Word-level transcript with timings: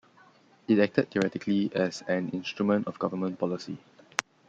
It 0.67 0.79
acted, 0.79 1.11
theoretically, 1.11 1.69
as 1.75 2.01
an 2.07 2.29
instrument 2.31 2.87
of 2.87 2.97
government 2.97 3.37
policy. 3.37 3.77